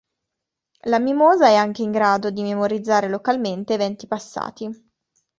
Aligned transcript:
La 0.85 0.97
mimosa 0.97 1.45
è 1.45 1.53
anche 1.53 1.83
in 1.83 1.91
grado 1.91 2.31
di 2.31 2.41
memorizzare 2.41 3.07
localmente 3.07 3.75
eventi 3.75 4.07
passati. 4.07 4.67